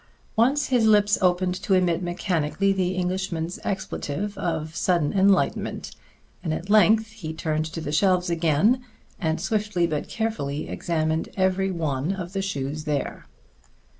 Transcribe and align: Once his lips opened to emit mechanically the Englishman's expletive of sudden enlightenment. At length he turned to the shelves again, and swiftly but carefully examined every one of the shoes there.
Once 0.35 0.69
his 0.69 0.87
lips 0.87 1.19
opened 1.21 1.53
to 1.53 1.75
emit 1.75 2.01
mechanically 2.01 2.73
the 2.73 2.95
Englishman's 2.95 3.59
expletive 3.63 4.35
of 4.35 4.75
sudden 4.75 5.13
enlightenment. 5.13 5.91
At 6.43 6.71
length 6.71 7.11
he 7.11 7.33
turned 7.35 7.65
to 7.65 7.81
the 7.81 7.91
shelves 7.91 8.27
again, 8.31 8.83
and 9.19 9.39
swiftly 9.39 9.85
but 9.85 10.07
carefully 10.09 10.67
examined 10.67 11.29
every 11.37 11.69
one 11.69 12.13
of 12.13 12.33
the 12.33 12.41
shoes 12.41 12.85
there. 12.85 13.27